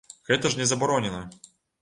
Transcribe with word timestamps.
Гэта 0.29 0.51
ж 0.53 0.59
не 0.61 0.67
забаронена. 0.71 1.21